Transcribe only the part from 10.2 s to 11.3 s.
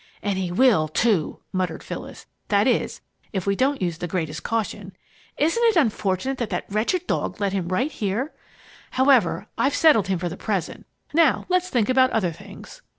the present, and